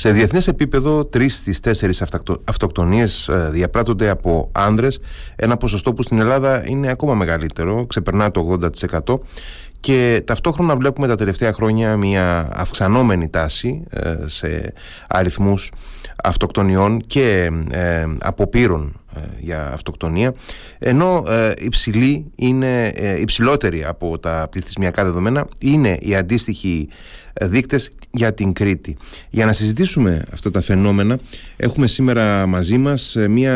[0.00, 2.02] Σε διεθνές επίπεδο, τρεις στις τέσσερις
[2.44, 5.00] αυτοκτονίες ε, διαπράττονται από άνδρες,
[5.36, 8.58] ένα ποσοστό που στην Ελλάδα είναι ακόμα μεγαλύτερο, ξεπερνά το
[9.06, 9.18] 80%
[9.80, 14.72] και ταυτόχρονα βλέπουμε τα τελευταία χρόνια μια αυξανόμενη τάση ε, σε
[15.08, 15.72] αριθμούς
[16.22, 20.34] αυτοκτονιών και ε, αποπύρων ε, για αυτοκτονία.
[20.78, 26.88] Ενώ ε, υψηλή είναι, ε, υψηλότερη από τα πληθυσμιακά δεδομένα είναι οι αντίστοιχοι
[27.40, 28.96] δείκτες για την Κρήτη.
[29.30, 31.18] Για να συζητήσουμε αυτά τα φαινόμενα
[31.56, 33.54] έχουμε σήμερα μαζί μας μια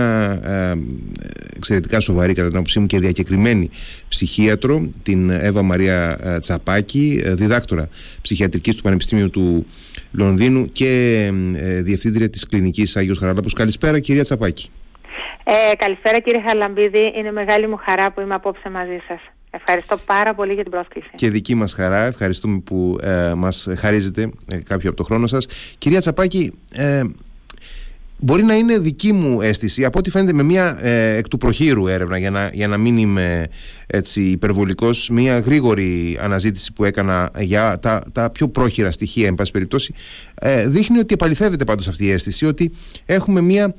[1.57, 3.71] εξαιρετικά σοβαρή κατά την άποψή μου και διακεκριμένη
[4.09, 7.89] ψυχίατρο την Εύα Μαρία Τσαπάκη διδάκτορα
[8.21, 9.67] ψυχιατρικής του Πανεπιστήμιου του
[10.13, 11.31] Λονδίνου και
[11.83, 13.53] διευθύντρια της κλινικής Άγιος Χαράλαμπος.
[13.53, 14.71] Καλησπέρα κυρία Τσαπάκη.
[15.45, 19.34] Ε, καλησπέρα κύριε Χαρλαμπίδη, είναι μεγάλη μου χαρά που είμαι απόψε μαζί σας.
[19.57, 21.11] Ευχαριστώ πάρα πολύ για την πρόσκληση.
[21.13, 25.47] Και δική μας χαρά, ευχαριστούμε που ε, μας χαρίζετε ε, κάποιο από το χρόνο σας.
[25.79, 27.03] Κυρία Τσαπάκη, ε,
[28.19, 31.87] μπορεί να είναι δική μου αίσθηση, από ό,τι φαίνεται με μια ε, εκ του προχείρου
[31.87, 33.49] έρευνα, για να, για να μην είμαι
[33.87, 39.51] έτσι υπερβολικός, μια γρήγορη αναζήτηση που έκανα για τα, τα πιο πρόχειρα στοιχεία, εν πάση
[39.51, 39.95] περιπτώσει,
[40.35, 42.73] ε, δείχνει ότι επαληθεύεται πάντως αυτή η αίσθηση, ότι
[43.07, 43.75] έχουμε μια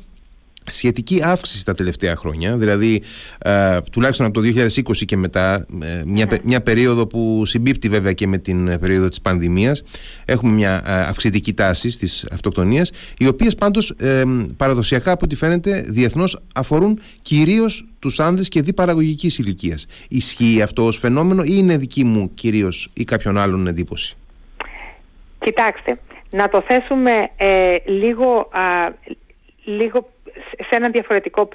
[0.71, 3.03] σχετική αύξηση τα τελευταία χρόνια, δηλαδή
[3.37, 4.47] ε, τουλάχιστον από το
[4.95, 6.37] 2020 και μετά, ε, μια, ναι.
[6.43, 9.83] μια περίοδο που συμπίπτει βέβαια και με την ε, περίοδο της πανδημίας,
[10.25, 13.93] έχουμε μια ε, αυξητική τάση στις αυτοκτονίες, οι οποίες πάντως
[14.57, 19.85] παραδοσιακά από ό,τι φαίνεται διεθνώς αφορούν κυρίως τους άνδρες και διπαραγωγικής ηλικίας.
[20.09, 24.15] Ισχύει αυτό ως φαινόμενο ή είναι δική μου κυρίως ή κάποιον άλλον εντύπωση;
[25.39, 27.11] Κοιτάξτε, να το θέσουμε
[27.85, 28.49] λίγο,
[29.63, 30.09] λίγο
[30.69, 31.45] σε ένα διαφορετικό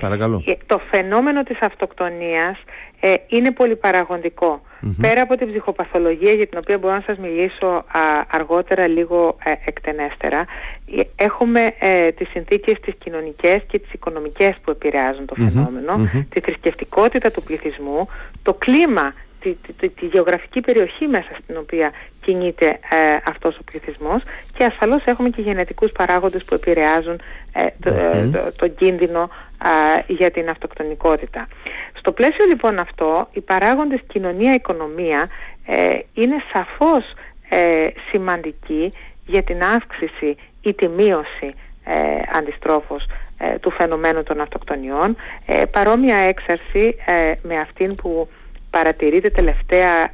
[0.00, 0.42] παρακαλώ.
[0.66, 2.58] Το φαινόμενο της αυτοκτονίας
[3.00, 4.60] ε, είναι πολυπαραγοντικό.
[5.00, 7.84] Πέρα από την ψυχοπαθολογία για την οποία μπορώ να σας μιλήσω
[8.30, 10.44] αργότερα λίγο ε, εκτενέστερα
[10.96, 16.40] ε, έχουμε ε, τις συνθήκες τις κοινωνικές και τις οικονομικές που επηρεάζουν το φαινομενο τη
[16.40, 18.08] θρησκευτικότητα του πληθυσμού,
[18.42, 19.12] το κλίμα
[19.54, 21.92] τη, τη, τη, γεωγραφική περιοχή μέσα στην οποία
[22.28, 24.22] κινείται ε, αυτός ο πληθυσμός
[24.54, 27.20] και ασφαλώς έχουμε και γενετικούς παράγοντες που επηρεάζουν
[27.52, 29.30] ε, το, ε, το, κίνδυνο
[30.06, 31.48] για την αυτοκτονικότητα.
[31.98, 35.28] Στο πλαίσιο λοιπόν αυτό, οι παράγοντες κοινωνία-οικονομία
[36.14, 37.04] είναι σαφώς
[38.10, 38.92] σημαντικοί
[39.26, 41.54] για την αύξηση ή τη μείωση
[42.32, 43.06] αντιστρόφως
[43.60, 45.16] του φαινομένου των αυτοκτονιών.
[45.70, 46.96] Παρόμοια έξαρση
[47.42, 48.28] με αυτήν που
[48.70, 50.08] παρατηρείται τελευταία ε,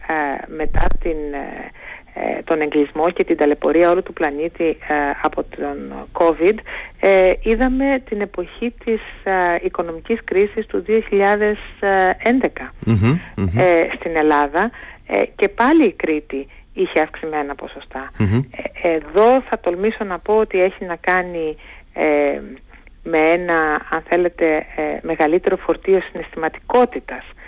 [0.47, 1.71] μετά την, ε,
[2.15, 4.77] ε, τον εγκλισμό και την ταλαιπωρία όλου του πλανήτη
[5.23, 6.55] από τον COVID
[7.43, 9.01] είδαμε την εποχή της
[9.63, 10.93] οικονομικής κρίσης του 2011
[13.99, 14.71] στην Ελλάδα
[15.37, 17.55] και πάλι η Κρήτη είχε αυξημένα
[18.83, 21.57] Εδώ θα τολμήσω να πω ότι έχει να κάνει
[23.03, 23.57] με ένα
[23.91, 24.67] αν θέλετε
[25.03, 27.44] μεγαλύτερο φορτίο συναισθηματικότητας ε,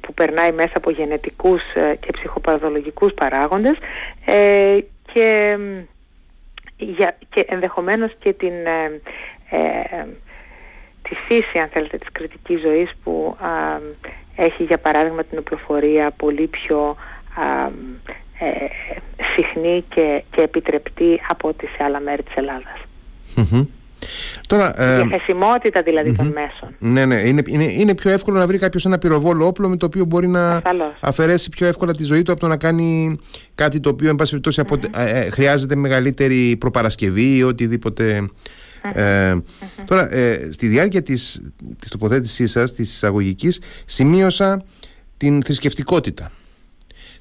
[0.00, 3.78] που περνάει μέσα από γενετικούς ε, και ψυχοπαραδολογικούς παράγοντες
[4.24, 4.78] ε,
[5.12, 5.58] και,
[6.76, 8.52] για, και ενδεχομένως και την,
[11.02, 13.36] τη φύση αν θέλετε της κριτικής ζωής που
[14.36, 16.96] έχει για παράδειγμα την οπλοφορία πολύ πιο
[19.36, 22.80] συχνή και, και επιτρεπτή από ό,τι σε άλλα μέρη της ελλαδας
[24.48, 26.76] Τώρα, ε, διαθεσιμότητα δηλαδή των μέσων.
[26.78, 27.20] Ναι, ναι.
[27.20, 30.26] Είναι, είναι, είναι πιο εύκολο να βρει κάποιος ένα πυροβόλο όπλο με το οποίο μπορεί
[30.26, 30.62] να
[31.00, 33.18] αφαιρέσει πιο εύκολα τη ζωή του από το να κάνει
[33.54, 34.62] κάτι το οποίο, εν πάση περιπτώσει,
[34.94, 38.28] ε, ε, χρειάζεται μεγαλύτερη προπαρασκευή ή οτιδήποτε.
[38.94, 39.34] Ε,
[39.84, 41.42] τώρα, ε, στη διάρκεια της,
[41.78, 44.64] της τοποθέτησής σας, της εισαγωγικής, σημείωσα
[45.16, 46.30] την θρησκευτικότητα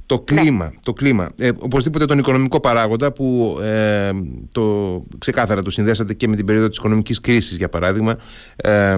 [0.08, 0.42] το ναι.
[0.42, 1.30] κλίμα, το κλίμα.
[1.38, 4.12] Ε, οπωσδήποτε τον οικονομικό παράγοντα που ε,
[4.52, 8.18] το, ξεκάθαρα το συνδέσατε και με την περίοδο της οικονομικής κρίσης για παράδειγμα.
[8.56, 8.98] Ε,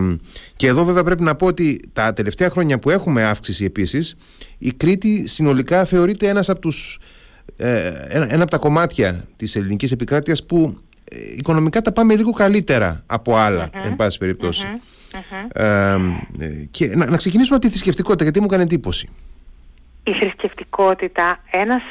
[0.55, 4.15] και εδώ βέβαια πρέπει να πω ότι τα τελευταία χρόνια που έχουμε αύξηση επίσης
[4.57, 6.99] η Κρήτη συνολικά θεωρείται ένας από τους,
[7.57, 10.77] ε, ένα, από τα κομμάτια της ελληνικής επικράτειας που
[11.11, 14.35] ε, οικονομικά τα πάμε λίγο καλύτερα από άλλα, εν πάση
[15.53, 15.97] ε,
[16.71, 19.09] και να, να ξεκινήσουμε από τη θρησκευτικότητα γιατί μου έκανε εντύπωση.
[20.03, 20.48] Η θρησκευτικότητα,
[21.51, 21.83] ένας,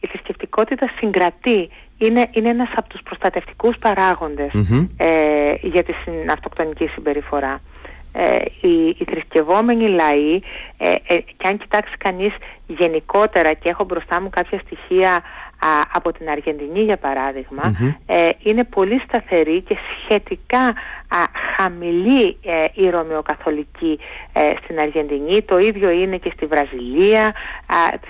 [0.00, 3.76] η θρησκευτικότητα συγκρατεί, είναι, είναι ένας από τους προστατευτικούς
[4.96, 5.92] ε, για τη
[6.32, 7.60] αυτοκτονική συμπεριφορά.
[8.12, 10.40] Ε, οι, οι θρησκευόμενοι λαοί,
[10.78, 12.34] ε, ε, και αν κοιτάξει κανείς
[12.66, 15.22] γενικότερα και έχω μπροστά μου κάποια στοιχεία
[15.92, 17.62] από την Αργεντινή για παραδειγμα
[18.42, 20.74] είναι πολύ σταθεροί και σχετικά
[21.56, 23.98] χαμηλή ε, η ρωμαιοκαθολική
[24.32, 27.34] ε, στην Αργεντινή, το ίδιο είναι και στη Βραζιλία,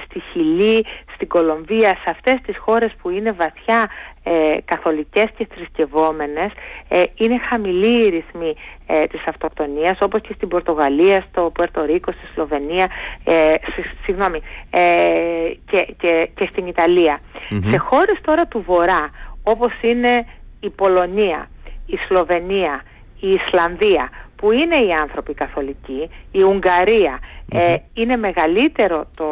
[0.04, 0.84] στη Χιλή,
[1.18, 3.90] στην Κολομβία, σε αυτές τις χώρες που είναι βαθιά
[4.22, 6.52] ε, καθολικές και θρησκευόμενες
[6.88, 8.54] ε, είναι χαμηλή η ρυθμή
[8.86, 12.86] ε, της αυτοκτονίας όπως και στην Πορτογαλία, στο Πουερτορίκο, στη Σλοβενία
[13.24, 13.54] ε,
[14.04, 14.80] συγγνώμη, ε,
[15.70, 17.20] και, και, και στην ιταλια
[17.70, 19.10] Σε χώρες τώρα του Βορρά
[19.42, 20.26] όπως είναι
[20.60, 21.50] η Πολωνία,
[21.86, 22.82] η Σλοβενία,
[23.20, 27.18] η Ισλανδία που είναι οι άνθρωποι καθολικοί, η Ουγγαρία
[27.50, 29.26] ε, είναι μεγαλύτερο το,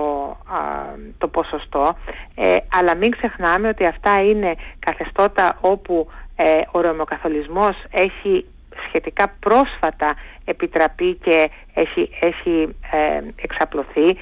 [1.19, 1.97] το ποσοστό.
[2.35, 8.45] Ε, αλλά μην ξεχνάμε ότι αυτά είναι καθεστώτα όπου ε, ο ρωμοκαθολισμός έχει
[8.89, 10.15] σχετικά πρόσφατα
[10.45, 14.17] επιτραπεί και έχει, έχει ε, εξαπλωθεί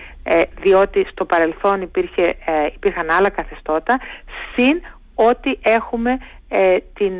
[0.61, 2.37] διότι στο παρελθόν υπήρχε,
[2.75, 4.01] υπήρχαν άλλα καθεστώτα
[4.55, 4.81] συν
[5.15, 6.19] ότι έχουμε
[6.95, 7.13] την,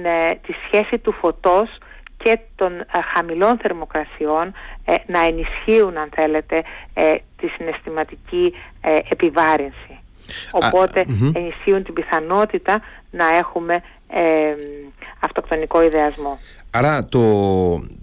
[0.47, 1.79] τη σχέση του φωτός
[2.25, 2.85] και των ε,
[3.15, 4.53] χαμηλών θερμοκρασιών
[4.85, 6.63] ε, να ενισχύουν αν θέλετε
[6.95, 8.55] ε, τη συναισθηματική
[9.09, 9.99] επιβάρυνση.
[10.51, 13.83] Οπότε ενισχύουν την πιθανότητα να έχουμε
[15.25, 16.39] αυτοκτονικό ιδεασμό.
[16.71, 17.21] Άρα το,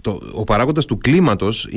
[0.00, 1.68] το, ο παράγοντας του κλίματος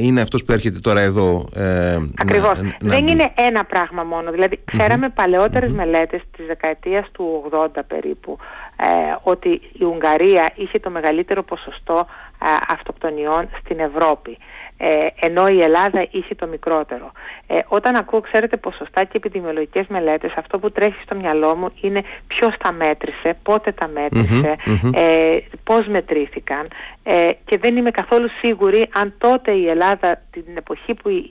[0.00, 1.48] είναι αυτός που έρχεται τώρα εδώ.
[1.54, 2.52] Ε, Ακριβώς.
[2.80, 4.30] Δεν είναι ένα πράγμα μόνο.
[4.30, 5.14] Δηλαδή ξέραμε mm-hmm.
[5.14, 8.38] παλαιότερες μελέτες της δεκαετίας του 80 περίπου
[8.76, 8.84] ε,
[9.22, 12.06] ότι η Ουγγαρία είχε το μεγαλύτερο ποσοστό
[12.44, 14.38] ε, αυτοκτονιών στην Ευρώπη
[14.82, 17.12] ε, ενώ η Ελλάδα είχε το μικρότερο.
[17.46, 22.02] Ε, όταν ακούω, ξέρετε, ποσοστά και επιδημιολογικές μελέτες, αυτό που τρέχει στο μυαλό μου είναι
[22.26, 24.56] ποιος τα μέτρησε, πότε τα μετρησε
[24.94, 26.68] ε, πώς μετρήθηκαν
[27.12, 31.24] ε, και δεν είμαι καθόλου σίγουρη αν τότε η Ελλάδα την εποχή που η,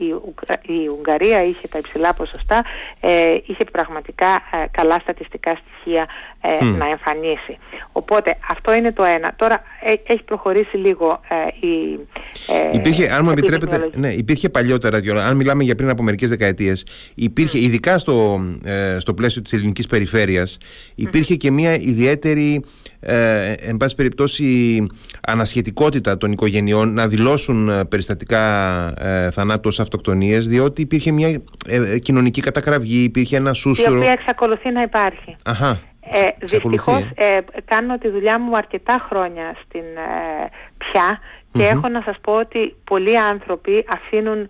[0.61, 2.63] η, Ουγγαρία είχε τα υψηλά ποσοστά
[2.99, 6.07] ε, είχε πραγματικά ε, καλά στατιστικά στοιχεία
[6.41, 7.57] ε, να εμφανίσει.
[7.91, 9.33] Οπότε αυτό είναι το ένα.
[9.35, 9.63] Τώρα
[10.07, 11.19] έχει προχωρήσει λίγο
[11.59, 11.99] η...
[12.71, 16.85] Υπήρχε, αν μου επιτρέπετε, ναι, υπήρχε παλιότερα, αν μιλάμε για πριν από μερικές δεκαετίες,
[17.15, 18.39] υπήρχε ειδικά στο,
[18.97, 20.57] στο πλαίσιο της ελληνικής περιφέρειας,
[21.37, 22.63] και μια ιδιαίτερη
[22.99, 24.87] ε, εν πάση περιπτώσει
[25.27, 28.43] ανασχετικότητα των οικογενειών να δηλώσουν ε, περιστατικά
[28.97, 31.27] ε, θανάτους ως αυτοκτονίες διότι υπήρχε μια
[31.67, 33.93] ε, ε, κοινωνική κατακραυγή, υπήρχε ένα σούσουρο.
[33.93, 35.35] Η οποία εξακολουθεί να υπάρχει.
[35.45, 35.79] Αχα.
[36.11, 39.83] Ε, δυστυχώς ε, κάνω τη δουλειά μου αρκετά χρόνια στην
[40.77, 41.19] πια
[41.51, 44.49] και έχω να σας πω ότι πολλοί άνθρωποι αφήνουν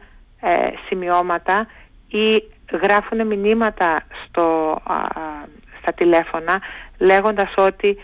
[0.88, 1.68] σημειώματα
[2.08, 2.44] ή
[2.84, 4.78] γράφουν μηνύματα στο,
[5.82, 6.62] στα τηλέφωνα
[6.98, 7.98] λέγοντας ότι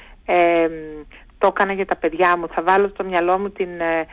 [1.46, 2.48] το έκανα για τα παιδιά μου.
[2.48, 4.06] Θα βάλω στο μυαλό μου την, ε,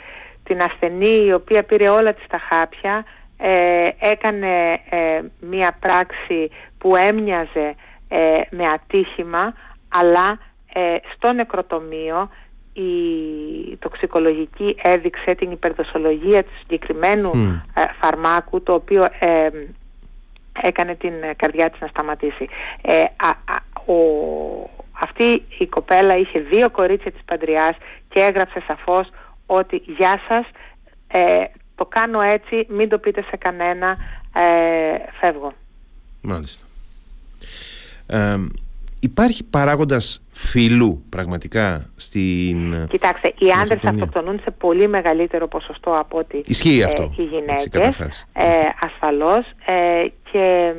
[0.44, 3.04] την ασθενή η οποία πήρε όλα της τα χάπια,
[3.36, 7.74] ε, έκανε ε, μία πράξη που έμοιαζε
[8.50, 9.54] με ατύχημα,
[9.88, 10.38] αλλά
[11.14, 12.30] στο νεκροτομείο
[12.72, 17.30] η τοξικολογική έδειξε την υπερδοσολογία του συγκεκριμένου
[18.00, 19.06] φαρμάκου το οποίο
[20.62, 22.48] έκανε την καρδιά της να σταματήσει.
[23.86, 23.94] ο,
[25.02, 27.76] αυτή η κοπέλα είχε δύο κορίτσια της Παντριάς
[28.08, 29.10] και έγραψε σαφώς
[29.46, 30.46] ότι «Γεια σας,
[31.06, 31.44] ε,
[31.74, 33.96] το κάνω έτσι, μην το πείτε σε κανένα,
[34.34, 35.52] ε, φεύγω».
[36.20, 36.66] Μάλιστα.
[38.06, 38.36] Ε,
[39.00, 46.40] υπάρχει παράγοντας φιλού πραγματικά στην Κοιτάξτε, οι άντρες αυτοκτονούν σε πολύ μεγαλύτερο ποσοστό από ότι
[46.44, 48.44] Ισχύει αυτό, ε, οι γυναίκες, ε,
[48.80, 50.72] ασφαλώς ε, και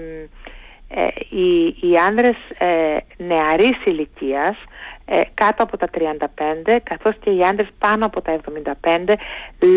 [0.95, 4.57] ε, οι, οι άνδρες ε, νεαρής ηλικίας
[5.05, 8.39] ε, κάτω από τα 35 καθώς και οι άνδρες πάνω από τα
[8.83, 9.13] 75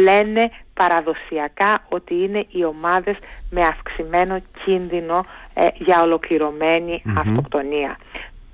[0.02, 3.16] λένε παραδοσιακά ότι είναι οι ομάδες
[3.50, 7.99] με αυξημένο κίνδυνο ε, για ολοκληρωμένη αυτοκτονία.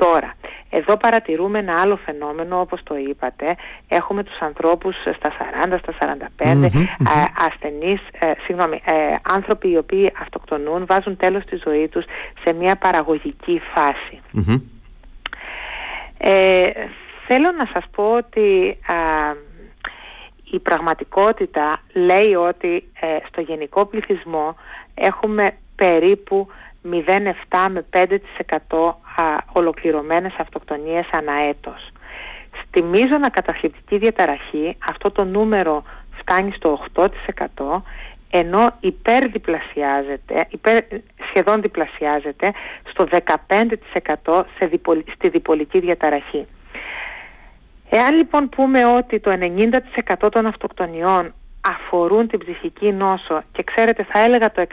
[0.03, 0.35] Τώρα,
[0.71, 3.57] εδώ παρατηρούμε ένα άλλο φαινόμενο όπως το είπατε.
[3.89, 5.33] Έχουμε τους ανθρώπους στα
[5.65, 5.95] 40, στα
[6.39, 6.85] 45 mm
[7.39, 12.05] ασθενείς, ε, συγγνώμη, ε, άνθρωποι οι οποίοι αυτοκτονούν, βάζουν τέλος στη ζωή τους
[12.45, 14.21] σε μια παραγωγική φάση.
[16.19, 16.71] Ε,
[17.27, 18.79] θέλω να σας πω ότι
[20.51, 22.91] η πραγματικότητα λέει ότι
[23.29, 24.57] στο γενικό πληθυσμό
[24.95, 26.49] έχουμε περίπου
[26.91, 27.85] 0,7 με
[28.71, 28.95] 5%
[29.53, 31.91] ολοκληρωμένες αυτοκτονίες ανά έτος.
[32.67, 35.83] Στη μείζωνα καταθλιπτική διαταραχή αυτό το νούμερο
[36.19, 37.83] φτάνει στο 8%
[38.35, 40.79] ενώ υπερδιπλασιάζεται, υπερ,
[41.29, 42.53] σχεδόν διπλασιάζεται
[42.91, 43.09] στο
[44.25, 44.71] 15% σε
[45.15, 46.47] στη διπολική διαταραχή.
[47.91, 54.19] Εάν λοιπόν πούμε ότι το 90% των αυτοκτονιών αφορούν την ψυχική νόσο και ξέρετε θα
[54.19, 54.65] έλεγα το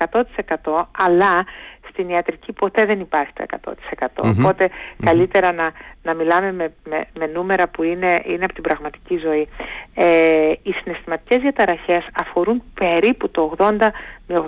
[0.64, 1.46] 100% αλλά
[1.92, 3.74] στην ιατρική ποτέ δεν υπάρχει το
[4.20, 4.34] 100%.
[4.46, 4.70] οποτε
[5.04, 5.72] καλυτερα να,
[6.04, 9.48] να μιλάμε με, με, με, νούμερα που είναι, είναι από την πραγματική ζωή.
[9.94, 13.72] Ε, οι συναισθηματικές διαταραχές αφορούν περίπου το 80
[14.28, 14.44] με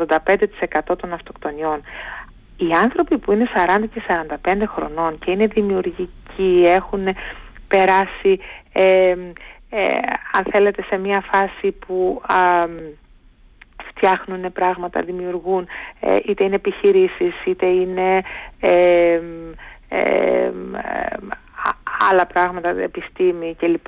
[0.89, 1.81] 85% των αυτοκτονιών.
[2.57, 3.47] Οι άνθρωποι που είναι
[3.79, 4.01] 40 και
[4.45, 7.07] 45 χρονών και είναι δημιουργικοί, έχουν
[7.67, 8.39] περάσει
[8.73, 9.15] ε,
[9.73, 9.83] ε,
[10.31, 12.21] αν θέλετε σε μια φάση που
[14.01, 15.67] φτιάχνουν πράγματα, δημιουργούν
[15.99, 18.21] ε, είτε είναι επιχειρήσεις είτε είναι
[18.59, 19.19] ε,
[22.09, 23.87] άλλα πράγματα, επιστήμη κλπ.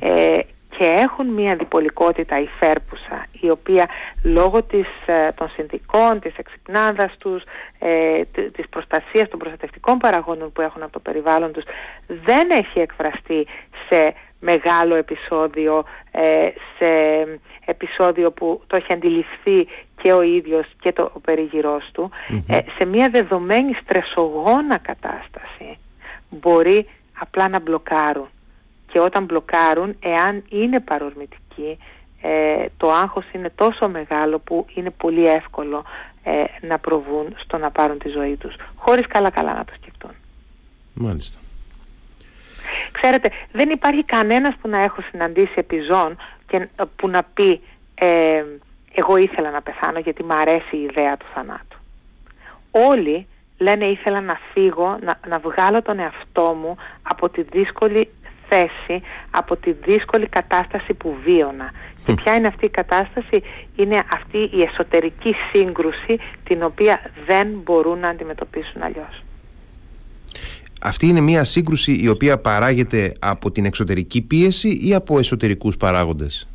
[0.00, 0.38] Ε,
[0.78, 3.88] και έχουν μια διπολικότητα υφέρπουσα η οποία
[4.24, 4.86] λόγω της,
[5.34, 7.42] των συνθηκών, της εξυπνάδας τους,
[7.78, 11.64] ε, της προστασίας των προστατευτικών παραγόντων που έχουν από το περιβάλλον τους
[12.06, 13.46] δεν έχει εκφραστεί
[13.88, 16.48] σε μεγάλο επεισόδιο, ε,
[16.78, 16.88] σε
[17.64, 19.68] επεισόδιο που το έχει αντιληφθεί
[20.02, 22.10] και ο ίδιος και το, ο περιγυρός του,
[22.48, 25.78] ε, σε μια δεδομένη στρεσογόνα κατάσταση
[26.30, 26.88] μπορεί
[27.18, 28.28] απλά να μπλοκάρουν.
[28.92, 31.78] Και όταν μπλοκάρουν, εάν είναι παρορμητικοί,
[32.22, 35.84] ε, το άγχος είναι τόσο μεγάλο που είναι πολύ εύκολο
[36.60, 40.10] να προβούν στο να πάρουν τη ζωή τους, χωρίς καλά-καλά να το σκεφτούν.
[40.94, 41.40] Μάλιστα.
[42.92, 47.60] Ξέρετε, δεν υπάρχει κανένας που να έχω συναντήσει επιζών και ε, που να πει
[47.94, 48.44] ε,
[48.94, 51.78] εγώ ήθελα να πεθάνω γιατί μου αρέσει η ιδέα του θανάτου.
[52.70, 53.26] Όλοι
[53.58, 58.08] λένε ήθελα να φύγω, να, να βγάλω τον εαυτό μου από τη δύσκολη
[58.52, 61.72] θέση, από τη δύσκολη κατάσταση που βίωνα.
[62.06, 63.42] Και ποια είναι αυτή η κατάσταση,
[63.76, 69.22] είναι αυτή η εσωτερική σύγκρουση την οποία δεν μπορούν να αντιμετωπίσουν αλλιώς.
[70.82, 76.46] Αυτή είναι μια σύγκρουση η οποία παράγεται από την εξωτερική πίεση ή από εσωτερικούς παράγοντες;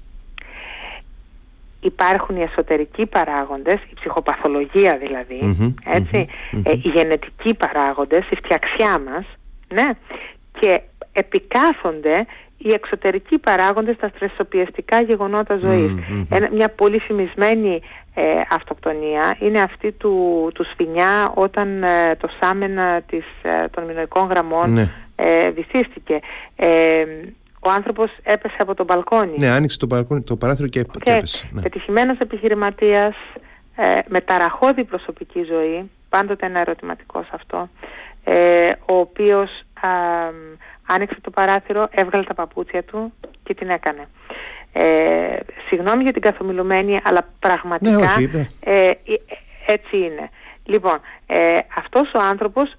[1.80, 5.40] Υπάρχουν οι εσωτερικοί παράγοντες, η ψυχοπαθολογία δηλαδή,
[5.86, 6.28] ετσι
[6.64, 9.26] οι γενετικοί παράγοντες, η φτιαξιά μας,
[9.74, 9.90] ναι,
[10.60, 10.82] και
[11.18, 12.26] επικάθονται
[12.58, 15.60] οι εξωτερικοί παράγοντες στα στρεσοπιεστικά γεγονότα
[16.52, 17.82] μια πολύ φημισμένη
[18.14, 24.28] ε, αυτοκτονία είναι αυτή του, του Σφινιά όταν ε, το σάμενα της, ε, των μηνοϊκών
[24.28, 24.90] γραμμών ναι.
[25.16, 26.20] ε, βυθίστηκε.
[26.56, 27.06] Ε,
[27.60, 29.34] ο άνθρωπος έπεσε από το μπαλκόνι.
[29.38, 31.50] Ναι, άνοιξε το, μπαλκόνι, το παράθυρο και, και, έπεσε.
[31.52, 31.62] Ναι.
[31.62, 33.16] Πετυχημένος επιχειρηματίας
[34.08, 37.70] με ταραχώδη προσωπική ζωή, πάντοτε ένα ερωτηματικό σε αυτό,
[38.86, 39.50] ο οποίος
[40.88, 43.14] άνοιξε το παράθυρο, έβγαλε τα παπούτσια του
[43.44, 44.08] και την έκανε.
[44.72, 45.40] Ε,
[45.70, 48.48] συγγνώμη για την καθομιλουμένη, αλλά πραγματικά ναι, ναι.
[48.64, 48.92] Ε,
[49.66, 50.30] έτσι είναι.
[50.64, 52.76] Λοιπόν, ε, αυτός ο άνθρωπος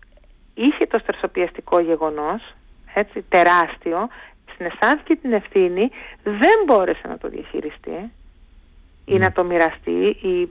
[0.54, 2.54] είχε το στρεσοπιαστικό γεγονός,
[2.94, 4.08] έτσι, τεράστιο,
[4.56, 5.90] συναισθάνθηκε την ευθύνη,
[6.22, 8.10] δεν μπόρεσε να το διαχειριστεί
[9.04, 9.18] ή ναι.
[9.18, 10.48] να το μοιραστεί ή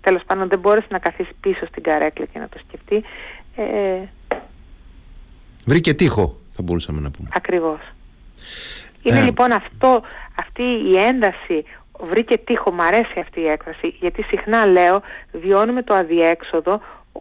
[0.00, 3.02] τέλος πάντων δεν μπόρεσε να καθίσει πίσω στην καρέκλα και να το σκεφτεί.
[3.56, 3.98] Ε,
[5.64, 7.28] Βρήκε τείχο, θα μπορούσαμε να πούμε.
[7.36, 7.80] Ακριβώς.
[9.02, 9.24] Είναι ε.
[9.24, 10.02] λοιπόν αυτό,
[10.36, 11.64] αυτή η ένταση
[12.00, 16.80] βρήκε τείχο, μου αρέσει αυτή η έκφραση, γιατί συχνά λέω βιώνουμε το αδιέξοδο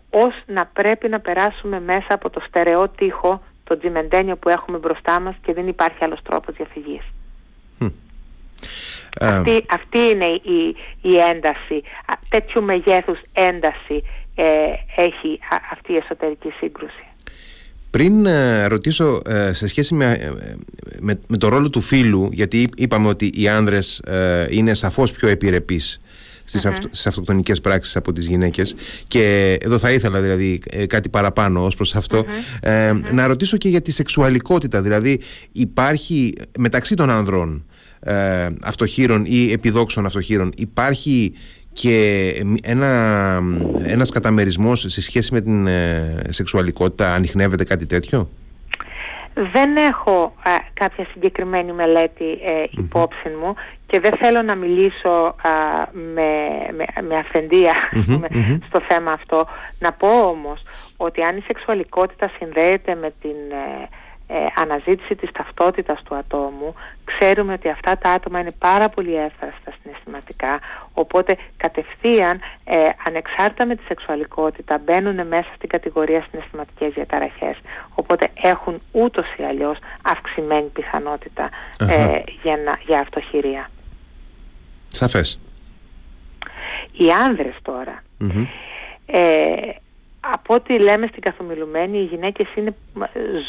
[0.10, 5.20] ως να πρέπει να περάσουμε μέσα από το στερεό τείχο, το τζιμεντένιο που έχουμε μπροστά
[5.20, 7.02] μας και δεν υπάρχει άλλος τρόπος διαφυγής.
[9.20, 9.28] Ε.
[9.28, 11.84] Αυτή, αυτή είναι η, η ένταση,
[12.30, 14.04] τέτοιου μεγέθους ένταση
[14.36, 14.46] ε,
[14.96, 15.40] έχει
[15.72, 17.04] αυτή η εσωτερική σύγκρουση.
[17.91, 20.31] Πριν ε, ρωτήσω ε, σε σχέση με, ε,
[21.00, 24.01] με, με, το ρόλο του φίλου, γιατί είπαμε ότι οι άνδρες
[24.50, 26.00] είναι σαφώς πιο επιρρεπείς
[26.43, 28.75] στις, αυτο, στις αυτοκτονικές πράξεις από τις γυναίκες.
[29.07, 32.25] Και εδώ θα ήθελα δηλαδή κάτι παραπάνω ως προς αυτο
[33.12, 35.19] να ρωτήσω και για τη σεξουαλικότητα δηλαδή
[35.51, 37.65] υπάρχει μεταξύ των ανδρών
[38.62, 41.33] αυτοχείρων ή επιδόξων αυτοχείρων υπάρχει
[41.74, 42.28] και
[42.63, 42.88] ένα,
[43.84, 48.30] ένας καταμερισμός σε σχέση με την ε, σεξουαλικότητα ανοιχνεύεται κάτι τέτοιο;
[49.34, 53.56] Δεν έχω ε, κάποια συγκεκριμένη μελέτη ε, υπόψη μου
[53.88, 55.36] και δεν θέλω να μιλήσω
[55.92, 56.30] με,
[56.75, 57.74] με, με αυθεντία
[58.68, 59.48] στο θέμα αυτό.
[59.80, 60.62] Να πω όμως
[60.98, 63.88] ότι αν η σεξουαλικότητα συνδέεται με την ε,
[64.56, 66.74] αναζήτηση της ταυτότητας του ατόμου
[67.04, 70.60] ξέρουμε ότι αυτά τα άτομα είναι πάρα πολύ εύθραστα συναισθηματικά
[70.94, 77.58] οπότε κατευθείαν ε, ανεξάρτητα με τη σεξουαλικότητα μπαίνουν μέσα στην κατηγορία συναισθηματικές διαταραχές
[77.96, 80.72] οπότε έχουν ούτως ή αλλιώς αυξημένη
[81.80, 83.70] ε, για, να, για αυτοχειρία.
[84.88, 85.40] Σαφές.
[86.92, 88.04] Οι άνδρες τώρα
[89.06, 89.72] ε,
[90.22, 92.75] από ό,τι λέμε στην καθομιλουμένη οι γυναίκες είναι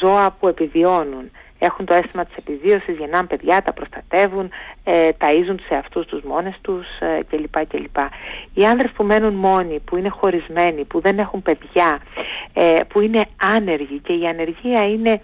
[0.01, 1.31] ζώα που επιβιώνουν
[1.65, 4.51] έχουν το αίσθημα της επιβίωσης, γεννάνε παιδιά, τα προστατεύουν,
[4.85, 7.67] ε, ταΐζουν σε αυτούς τους μόνες τους ε, κλπ.
[7.67, 7.97] κλπ.
[8.55, 12.01] Οι άνδρες που μένουν μόνοι, που είναι χωρισμένοι, που δεν έχουν παιδιά,
[12.53, 13.25] ε, που είναι
[13.57, 15.21] άνεργοι και η ανεργία είναι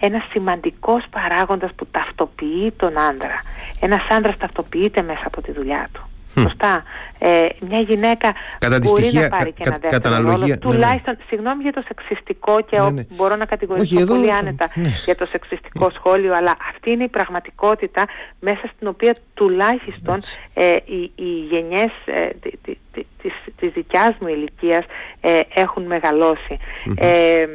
[0.00, 3.42] ένας σημαντικός παράγοντας που ταυτοποιεί τον άνδρα.
[3.80, 6.09] Ένας άνδρας ταυτοποιείται μέσα από τη δουλειά του.
[6.34, 6.82] Σωστά.
[7.18, 10.36] Ε, μια γυναίκα κατά μπορεί στοιχεία, να πάρει και ένα δεύτερο ρόλο.
[10.36, 10.56] Ναι, ναι.
[10.56, 11.24] Τουλάχιστον, ναι.
[11.28, 13.02] συγγνώμη για το σεξιστικό και ναι, ναι.
[13.08, 14.68] μπορώ να κατηγορήσω πολύ άνετα
[15.04, 18.04] για το σεξιστικό σχόλιο, αλλά αυτή είναι η πραγματικότητα
[18.40, 20.16] μέσα στην οποία τουλάχιστον
[20.54, 22.28] ε, οι, οι γενιές ε,
[23.22, 24.84] της, της δικιάς μου ηλικίας
[25.20, 25.92] ε, έχουν
[26.96, 27.46] Ε,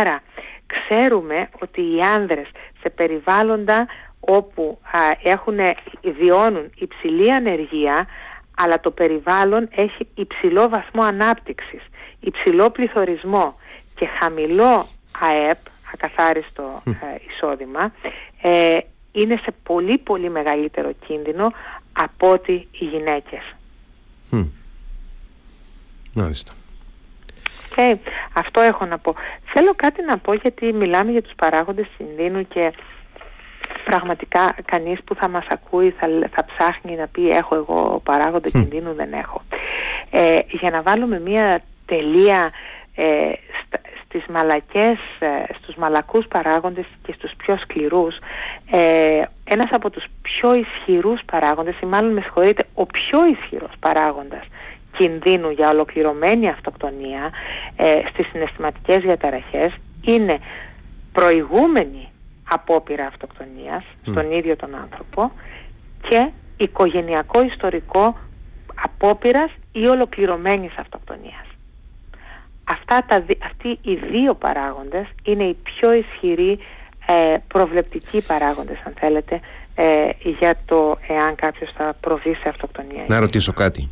[0.00, 0.22] άρα
[0.66, 2.46] ξέρουμε ότι οι άνδρες
[2.80, 3.86] σε περιβάλλοντα
[4.26, 5.58] όπου α, έχουν,
[6.02, 8.06] βιώνουν υψηλή ανεργία
[8.56, 11.82] αλλά το περιβάλλον έχει υψηλό βαθμό ανάπτυξης,
[12.20, 13.54] υψηλό πληθωρισμό
[13.94, 14.86] και χαμηλό
[15.20, 15.58] ΑΕΠ,
[15.94, 16.92] ακαθάριστο ε,
[17.28, 17.92] εισόδημα,
[18.42, 18.78] ε,
[19.12, 21.52] είναι σε πολύ πολύ μεγαλύτερο κίνδυνο
[21.92, 23.54] από ότι οι γυναίκες.
[26.14, 26.52] Μάλιστα.
[27.76, 27.94] Okay.
[28.32, 29.14] Αυτό έχω να πω.
[29.44, 32.72] Θέλω κάτι να πω γιατί μιλάμε για τους παράγοντες κινδύνου και
[33.84, 38.94] πραγματικά κανείς που θα μας ακούει θα, θα ψάχνει να πει έχω εγώ παράγοντα κινδύνου
[38.94, 39.42] δεν έχω.
[40.10, 42.50] Ε, για να βάλουμε μια τελεία
[42.94, 43.32] ε,
[44.04, 48.16] στις μαλακές, ε, στους μαλακούς παράγοντες και στους πιο σκληρούς
[48.70, 54.44] ε, ένας από τους πιο ισχυρούς παράγοντες ή μάλλον με συγχωρείτε ο πιο ισχυρός παράγοντας
[54.96, 57.30] κινδύνου για ολοκληρωμένη αυτοκτονία
[57.76, 59.72] ε, στις συναισθηματικές διαταραχές
[60.04, 60.38] είναι
[61.12, 62.08] προηγούμενη
[62.48, 65.32] απόπειρα αυτοκτονίας στον ίδιο τον άνθρωπο
[66.08, 68.18] και οικογενειακό ιστορικό
[68.74, 71.46] απόπειρας ή ολοκληρωμένης αυτοκτονίας.
[72.64, 76.58] Αυτά τα, αυτοί οι δύο παράγοντες είναι οι πιο ισχυροί
[77.06, 79.40] ε, προβλεπτικοί παράγοντες αν θέλετε
[79.74, 80.08] ε,
[80.38, 83.04] για το εάν κάποιος θα προβεί σε αυτοκτονία.
[83.08, 83.88] Να ρωτήσω κάτι.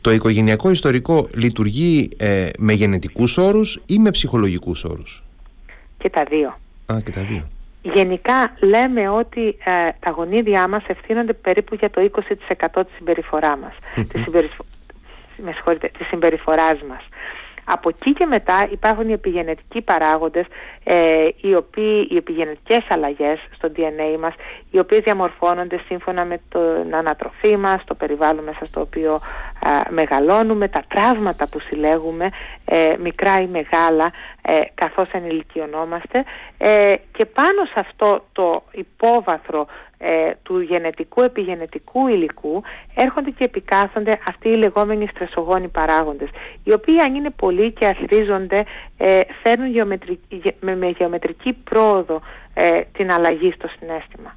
[0.00, 5.24] Το οικογενειακό ιστορικό λειτουργεί ε, με γενετικούς όρους ή με ψυχολογικούς όρους;
[5.98, 6.48] Και τα δύο.
[6.92, 7.48] Α, και τα δύο.
[7.82, 13.78] Γενικά λέμε ότι ε, τα γονίδια μας ευθύνονται περίπου για το 20% της συμπεριφορά μας,
[13.94, 14.64] της, συμπεριφο...
[15.98, 17.02] της συμπεριφοράς μας.
[17.64, 20.46] Από εκεί και μετά υπάρχουν οι επιγενετικοί παράγοντες,
[20.84, 24.34] ε, οι, οποίοι, οι επιγενετικές αλλαγές στο DNA μας,
[24.70, 29.20] οι οποίες διαμορφώνονται σύμφωνα με την ανατροφή μας, το περιβάλλον μέσα στο οποίο
[29.88, 32.30] μεγαλώνουμε, τα τραύματα που συλλέγουμε,
[32.64, 36.24] ε, μικρά ή μεγάλα, ε, καθώς ενηλικιωνόμαστε
[36.58, 39.66] ε, και πάνω σε αυτό το υπόβαθρο
[39.98, 42.62] ε, του γενετικού επιγενετικού υλικού
[42.94, 46.28] έρχονται και επικάθονται αυτοί οι λεγόμενοι στρεσογόνοι παράγοντες
[46.64, 48.64] οι οποίοι αν είναι πολλοί και αθρίζονται
[48.96, 52.20] ε, φέρνουν γεωμετρική, με, με γεωμετρική πρόοδο
[52.54, 54.36] ε, την αλλαγή στο συνέστημα.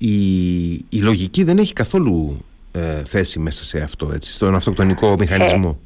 [0.00, 5.78] Η, η λογική δεν έχει καθόλου ε, θέση μέσα σε αυτό, έτσι, στον αυτοκτονικό μηχανισμό.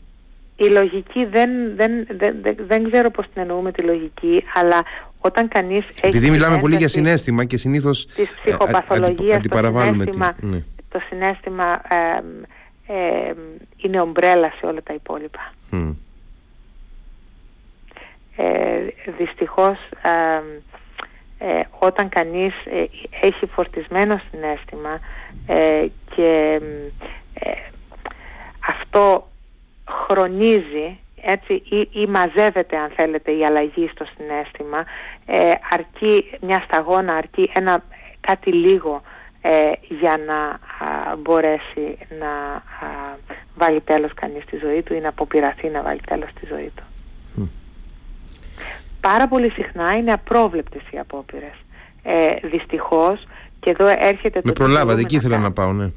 [0.57, 4.83] Η λογική δεν, δεν, δεν, δεν, δεν ξέρω πώς την εννοούμε τη λογική, αλλά
[5.21, 10.35] όταν κανείς έχει Επειδή μιλάμε πολύ για συνέστημα και συνήθως της ε, ψυχοπαθολογίας, το συνέστημα,
[10.41, 10.63] ναι.
[10.89, 11.83] το συνέστημα
[12.87, 13.33] ε,
[13.77, 15.53] είναι ομπρέλα σε όλα τα υπόλοιπα.
[18.37, 19.79] Ε, δυστυχώς
[21.39, 22.85] ε, όταν κανείς ε,
[23.21, 25.01] έχει φορτισμένο συνέστημα
[26.15, 26.61] και
[28.69, 29.31] αυτό
[30.07, 34.85] χρονίζει έτσι, ή, ή μαζεύεται αν θέλετε η αλλαγή στο συνέστημα
[35.27, 37.85] ε, αρκεί μια σταγόνα, αρκεί ένα,
[38.21, 39.03] κάτι λίγο
[39.41, 40.61] ε, για να
[41.17, 42.63] μπορέσει να
[43.55, 46.83] βάλει τέλος κανείς στη ζωή του ή να αποπειραθεί να βάλει τέλος στη ζωή του.
[49.01, 51.55] Πάρα πολύ συχνά είναι απρόβλεπτες οι απόπειρες.
[52.03, 53.27] Ε, δυστυχώς
[53.61, 55.91] και εδώ έρχεται Με το προλάβατε, εκεί ήθελα να, πάω, ναι.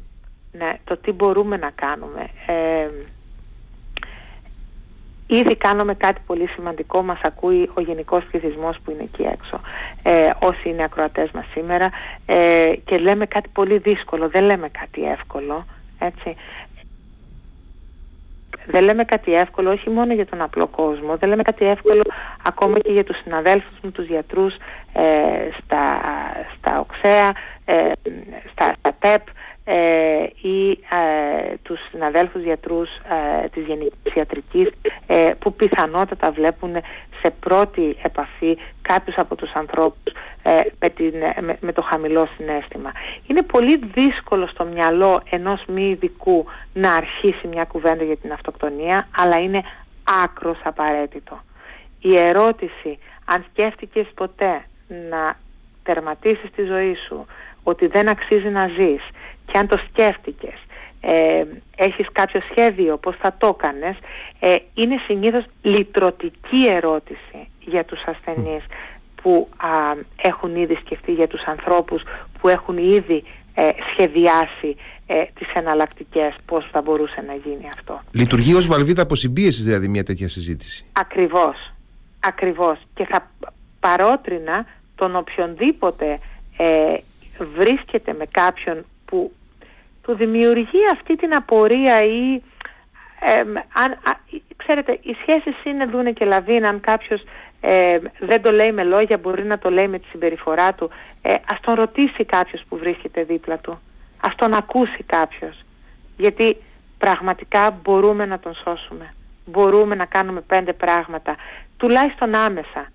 [0.51, 2.27] Ναι, το τι μπορούμε να κάνουμε.
[2.47, 2.87] Ε,
[5.27, 9.59] Ήδη κάνουμε κάτι πολύ σημαντικό, μας ακούει ο γενικός πληθυσμός που είναι εκεί έξω,
[10.03, 11.89] ε, όσοι είναι ακροατές μας σήμερα
[12.25, 15.65] ε, και λέμε κάτι πολύ δύσκολο, δεν λέμε κάτι εύκολο,
[15.99, 16.35] έτσι.
[18.67, 22.01] Δεν λέμε κάτι εύκολο όχι μόνο για τον απλό κόσμο, δεν λέμε κάτι εύκολο
[22.43, 24.55] ακόμα και για τους συναδέλφους μου, τους γιατρούς
[24.93, 26.01] ε, στα,
[26.57, 27.31] στα οξέα,
[27.65, 27.91] ε,
[28.51, 29.27] στα, στα ΤΕΠ,
[29.67, 34.69] ε, ή ε, τους συναδέλφους γιατρούς ε, της γενικής ιατρικής
[35.07, 36.75] ε, που πιθανότατα βλέπουν
[37.21, 41.13] σε πρώτη επαφή κάποιους από τους ανθρώπους ε, με, την,
[41.59, 42.91] με, το χαμηλό συνέστημα.
[43.27, 49.07] Είναι πολύ δύσκολο στο μυαλό ενός μη ειδικού να αρχίσει μια κουβέντα για την αυτοκτονία
[49.17, 49.61] αλλά είναι
[50.23, 51.39] άκρος απαραίτητο.
[51.99, 54.65] η ερώτηση αν σκέφτηκες ποτέ
[55.09, 55.37] να
[55.83, 57.25] τερματίσεις τη ζωή σου,
[57.69, 59.01] ότι δεν αξίζει να ζεις
[59.45, 60.59] και αν το σκέφτηκες,
[61.01, 61.43] ε,
[61.75, 63.97] έχεις κάποιο σχέδιο, πώς θα το έκανες,
[64.39, 68.63] ε, είναι συνήθως λυτρωτική ερώτηση για τους ασθενείς
[69.21, 69.49] που
[70.15, 72.03] έχουν ήδη σκεφτεί για τους ανθρώπους
[72.39, 73.23] που έχουν ήδη
[73.53, 74.75] ε, σχεδιάσει
[75.07, 78.01] ε, τις εναλλακτικές πώς θα μπορούσε να γίνει αυτό.
[78.11, 80.85] Λειτουργεί ως βαλβίδα αποσυμπίεσης δηλαδή μια τέτοια συζήτηση.
[80.91, 81.73] Ακριβώς,
[82.19, 83.31] ακριβώς και θα
[83.79, 86.19] παρότρινα τον οποιονδήποτε
[86.57, 86.95] ε,
[87.39, 89.31] βρίσκεται με κάποιον που
[90.01, 92.41] του δημιουργεί αυτή την απορία ή
[93.73, 93.97] αν,
[94.55, 97.23] ξέρετε οι σχέσεις είναι δούνε και λαβίν αν κάποιος
[97.61, 100.89] ε, δεν το λέει με λόγια μπορεί να το λέει με τη συμπεριφορά του.
[101.21, 103.79] Ε, ας τον ρωτήσει κάποιος που βρίσκεται δίπλα του.
[104.21, 105.63] Ας τον ακούσει κάποιος.
[106.17, 106.57] Γιατί
[106.97, 109.13] πραγματικά μπορούμε να τον σώσουμε.
[109.45, 111.35] Μπορούμε να κάνουμε πέντε πράγματα.
[111.77, 112.91] Τουλάχιστον άμεσα.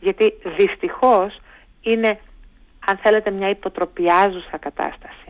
[0.00, 1.40] Γιατί δυστυχώς
[1.80, 2.18] είναι
[2.86, 5.24] αν θέλετε μια υποτροπιάζουσα κατάσταση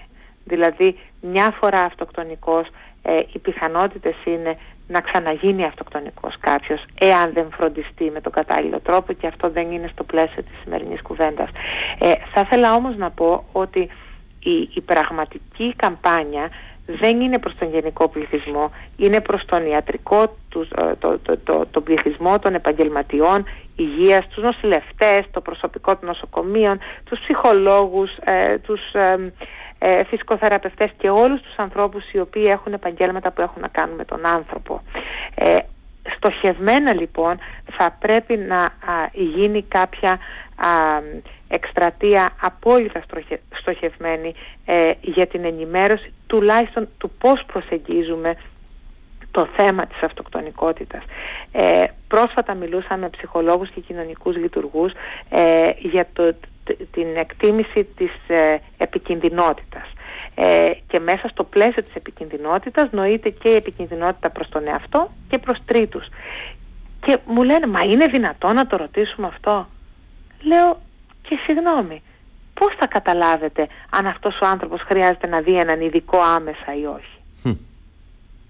[0.44, 2.66] δηλαδή μια φορά αυτοκτονικός
[3.02, 4.56] ε, οι πιθανότητες είναι
[4.88, 9.88] να ξαναγίνει αυτοκτονικός κάποιος εάν δεν φροντιστεί με τον κατάλληλο τρόπο και αυτό δεν είναι
[9.92, 11.50] στο πλαίσιο της σημερινής κουβέντας.
[11.98, 13.80] Ε, θα ήθελα όμως να πω ότι
[14.40, 16.48] η, η πραγματική καμπάνια
[16.86, 21.66] δεν είναι προς τον γενικό πληθυσμό, είναι προς τον ιατρικό, τους, ε, το, το, το,
[21.70, 23.44] το, πληθυσμό των επαγγελματιών
[23.76, 28.80] υγείας, τους νοσηλευτές, το προσωπικό των νοσοκομείων, τους ψυχολόγους, ε, τους
[29.78, 34.04] ε, φυσικοθεραπευτές και όλους τους ανθρώπους οι οποίοι έχουν επαγγέλματα που έχουν να κάνουν με
[34.04, 34.82] τον άνθρωπο.
[35.34, 35.56] Ε,
[36.16, 37.38] στοχευμένα λοιπόν
[37.76, 38.68] θα πρέπει να
[39.12, 40.10] γίνει κάποια
[40.56, 41.00] α,
[41.48, 43.02] εκστρατεία απόλυτα
[43.60, 48.36] στοχευμένη ε, για την ενημέρωση τουλάχιστον του πώς προσεγγίζουμε
[49.30, 51.02] το θέμα της αυτοκτονικότητας.
[51.52, 54.92] Ε, πρόσφατα μιλούσα με ψυχολόγους και κοινωνικούς λειτουργούς
[55.28, 56.34] ε, για το,
[56.92, 59.86] την εκτίμηση της ε, επικινδυνότητας.
[60.34, 65.38] Ε, και μέσα στο πλαίσιο της επικινδυνότητας νοείται και η επικινδυνότητα προς τον εαυτό και
[65.38, 66.06] προς τρίτους.
[67.06, 69.66] Και μου λένε, μα είναι δυνατό να το ρωτήσουμε αυτό;
[70.42, 70.80] Λέω,
[71.22, 72.02] και συγγνώμη,
[72.54, 77.56] πώς θα καταλάβετε αν αυτός ο άνθρωπος χρειάζεται να δει έναν ειδικό άμεσα ή όχι;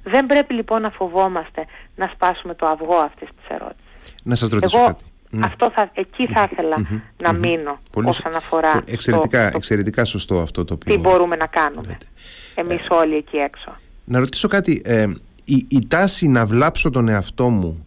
[0.03, 1.65] Δεν πρέπει λοιπόν να φοβόμαστε
[1.97, 4.15] να σπάσουμε το αυγό αυτής της ερώτησης.
[4.23, 5.05] Να σας ρωτήσω κάτι.
[5.31, 5.47] Ναι.
[5.47, 6.77] Αυτό θα, εκεί θα ήθελα
[7.17, 11.47] να μείνω Πολύ όσον αφορά εξαιρετικά, το, εξαιρετικά σωστό αυτό το οποίο τι μπορούμε να
[11.47, 11.97] κάνουμε
[12.55, 15.07] εμείς ε, όλοι εκεί έξω να ρωτήσω κάτι ε,
[15.45, 17.84] η, η τάση να βλάψω τον εαυτό μου ε,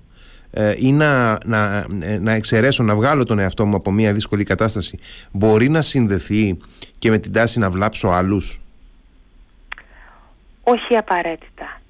[0.77, 4.99] ή να, να, ε, να εξαιρέσω, να βγάλω τον εαυτό μου από μια δύσκολη κατάσταση
[5.31, 6.57] μπορεί να συνδεθεί
[6.97, 8.61] και με την τάση να βλάψω άλλους;
[10.63, 11.81] Όχι απαραίτητα.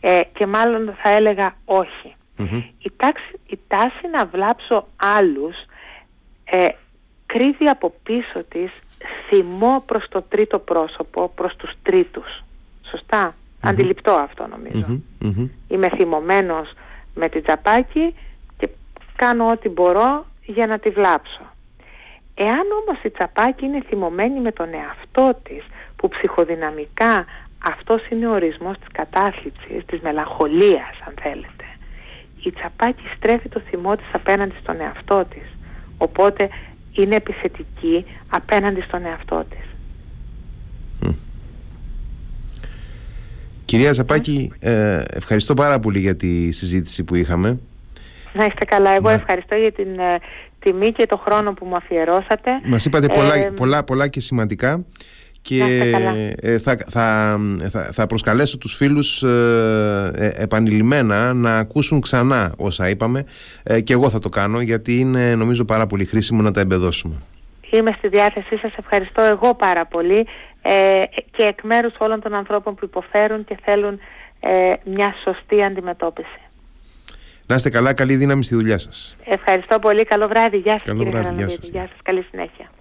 [0.00, 2.14] Ε, και μάλλον θα έλεγα όχι.
[2.78, 5.56] Η, τάξη, η τάση να βλάψω άλλους
[6.44, 6.68] ε,
[7.26, 8.70] κρύβει από πίσω της
[9.28, 12.44] θυμό προς το τρίτο πρόσωπο, προς τους τρίτους.
[12.90, 14.48] Σωστά; Αντιληπτό αυτό
[15.68, 16.72] Είμαι θυμωμένος
[17.14, 18.14] με την τσαπάκι
[18.56, 18.68] και
[19.16, 21.42] κάνω ό,τι μπορώ για να τη βλάψω.
[22.34, 25.64] Εάν όμως η τσαπάκι είναι θυμωμένη με τον εαυτό της
[25.96, 27.24] που ψυχοδυναμικά
[27.70, 31.64] αυτός είναι ο ορισμός της κατάθλιψης, της μελαγχολίας αν θέλετε
[32.48, 35.48] η Τσαπάκη στρέφει το θυμό της απέναντι στον εαυτό της.
[35.98, 36.48] Οπότε
[36.92, 39.73] είναι επιθετική απέναντι στον εαυτό της.
[43.64, 47.60] Κυρία Τσαπάκη, ε, ευχαριστώ πάρα πολύ για τη συζήτηση που είχαμε.
[48.32, 48.90] Να είστε καλά.
[48.90, 50.18] Εγώ ευχαριστώ για την ε,
[50.58, 52.50] τιμή και το χρόνο που μου αφιερώσατε.
[52.64, 54.84] Μας είπατε πολλά, ε, πολλά, πολλά και σημαντικά
[55.44, 55.62] και
[56.40, 57.38] ε, θα, θα,
[57.70, 63.24] θα, θα προσκαλέσω τους φίλους ε, ε, επανειλημμένα να ακούσουν ξανά όσα είπαμε
[63.84, 67.14] και εγώ θα το κάνω γιατί είναι νομίζω πάρα πολύ χρήσιμο να τα εμπεδώσουμε.
[67.70, 70.26] Είμαι στη διάθεσή σας, ευχαριστώ εγώ πάρα πολύ
[71.30, 74.00] και εκ μέρους όλων των ανθρώπων που υποφέρουν και θέλουν
[74.84, 76.38] μια σωστή αντιμετώπιση.
[77.46, 79.14] Να είστε καλά, καλή δύναμη στη δουλειά σας.
[79.24, 81.68] Ευχαριστώ πολύ, καλό βράδυ, γεια σας καλό βράδυ, γεια σας.
[81.68, 82.72] Γεια σας, καλή συνέχεια.